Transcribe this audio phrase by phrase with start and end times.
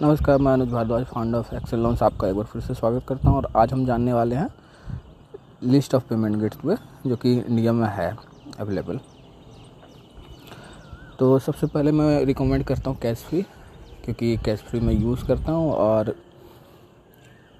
[0.00, 3.28] नमस्कार, मैं Anuj Bhardwaj founder of Excel Loans आपका एक बार फिर से स्वागत करता
[3.28, 4.48] हूँ। और आज हम जानने वाले हैं
[5.62, 6.74] लिस्ट ऑफ़ पेमेंट गेट्स पे,
[7.08, 8.08] जो कि इंडिया में है
[8.60, 8.98] अवेलेबल
[11.18, 13.42] तो सबसे पहले मैं रिकमेंड करता हूँ कैश फ्री
[14.04, 16.14] क्योंकि कैश फ्री मैं यूज़ करता हूँ और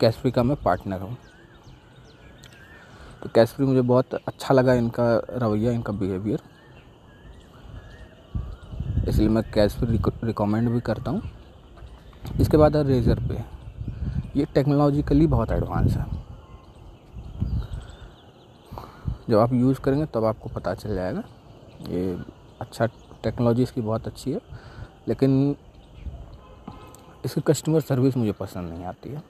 [0.01, 1.17] कैश फ्री का मैं पार्टनर हूँ।
[3.23, 6.43] तो कैश फ्री मुझे बहुत अच्छा लगा इनका रवैया, इनका बिहेवियर
[9.09, 11.23] इसलिए मैं कैश फ्री रिकमेंड भी करता हूँ।
[12.41, 13.43] इसके बाद है रेज़र पे
[14.39, 16.07] ये टेक्नोलॉजिकली बहुत एडवांस है।
[19.31, 21.23] जब आप यूज़ करेंगे, तब आपको पता चल जाएगा।
[21.89, 22.19] ये
[22.61, 22.87] अच्छा
[23.25, 24.41] टेक्नोलॉजी इसकी बहुत अच्छी है।
[25.09, 25.57] लेकिन
[27.25, 29.23] इसकी कस्टमर सर्विस मुझे पसंद नहीं आती है।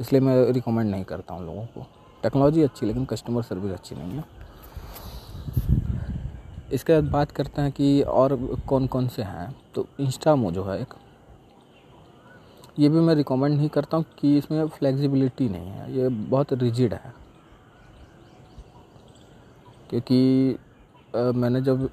[0.00, 1.86] इसलिए मैं रिकमेंड नहीं करता हूँ लोगों को।
[2.22, 4.24] टेक्नोलॉजी अच्छी, लेकिन कस्टमर सर्विस अच्छी नहीं है।
[6.72, 8.36] इसके बाद बात करते हैं कि और
[8.68, 10.94] कौन कौन से हैं। तो इंस्टामो जो है एक।
[12.78, 16.94] ये भी मैं रिकमेंड नहीं करता हूँ कि इसमें फ्लेक्सिबिलिटी नहीं है। ये बहुत रिजिड
[16.94, 17.12] है।
[19.90, 20.58] क्योंकि
[21.14, 21.88] आ, मैंने जब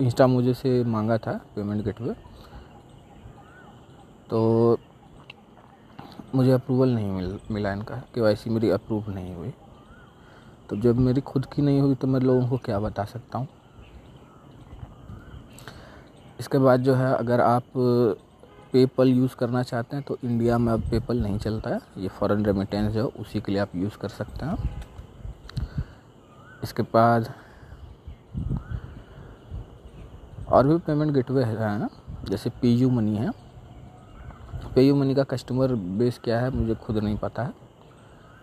[0.00, 2.14] इंस्टा मुझे से मांगा था पेमेंट गेटवे
[4.30, 4.78] तो
[6.34, 9.52] मुझे अप्रूवल नहीं मिल मिला इनका। के मेरी अप्रूव नहीं हुई।
[10.70, 13.48] तो जब मेरी खुद की नहीं हुई तो मैं लोगों को क्या बता सकता हूँ?
[16.40, 17.62] इसके बाद जो है अगर आप
[18.72, 22.44] पेपल यूज़ करना चाहते हैं तो इंडिया में अब पेपल नहीं चलता है। ये फॉरेन
[22.46, 24.56] रेमिटेंस जो उसी के लिए आप यूज़ कर सकते हैं।
[26.62, 27.32] इसके बाद
[30.48, 31.88] और भी पेमेंट गेटवे है
[32.24, 33.30] जैसे पे यू मनी है।
[34.74, 37.54] पे यू मनी का कस्टमर बेस क्या है, मुझे खुद नहीं पता है।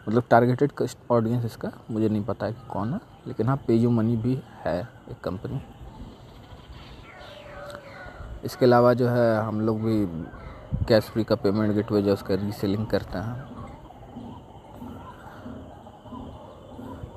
[0.08, 0.72] मतलब टारगेटेड
[1.12, 4.40] ऑडियंस इसका, मुझे नहीं पता है कि कौन है। लेकिन हाँ पे यू मनी भी
[4.66, 5.62] है एक कंपनी
[8.44, 10.06] इसके अलावा जो है, हम लोग भी
[10.88, 13.58] कैश फ्री का पेमेंट गेटवे जो उसका रीसेलिंग करते हैं।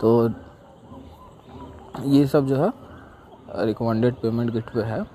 [0.00, 0.30] तो
[2.04, 2.72] ये सब जो है
[3.66, 5.06] रिकमेंडेड पेमेंट गेटवे है।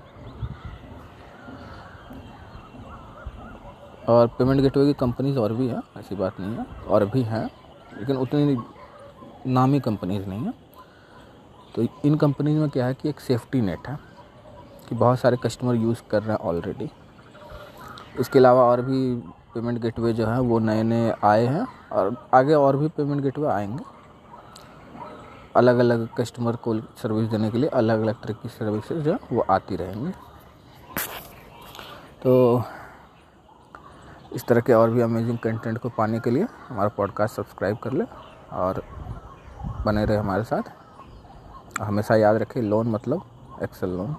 [4.08, 7.50] और पेमेंट गेटवे की कंपनीज़ और भी हैं, ऐसी बात नहीं है, और भी हैं,
[7.98, 8.56] लेकिन उतनी
[9.46, 10.54] नामी कंपनीज़ नहीं है।
[11.74, 14.15] तो इन कंपनीज़ में क्या है कि एक सेफ्टी नेट है।
[14.88, 16.90] कि बहुत सारे कस्टमर यूज़ कर रहे हैं ऑलरेडी
[18.20, 19.16] इसके अलावा और भी
[19.54, 23.48] पेमेंट गेटवे जो हैं, वो नए नए आए हैं और आगे और भी पेमेंट गेटवे
[23.48, 23.84] आएँगे।
[25.56, 29.44] अलग अलग कस्टमर को सर्विस देने के लिए अलग अलग तरह की सर्विसेज़ जो वो
[29.50, 30.12] आती रहेंगी।
[32.22, 32.62] तो
[34.32, 37.92] इस तरह के और भी अमेजिंग कंटेंट को पाने के लिए हमारा पॉडकास्ट सब्सक्राइब कर
[37.92, 38.04] ले
[38.52, 38.82] और
[39.86, 40.72] बने रहे हमारे साथ।
[41.82, 43.22] हमेशा याद रखें लोन मतलब
[43.62, 44.16] एक्सेल लोन